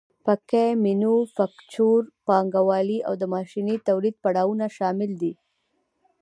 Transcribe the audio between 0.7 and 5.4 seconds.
مینوفکچور پانګوالي او د ماشیني تولید پړاوونه شامل دي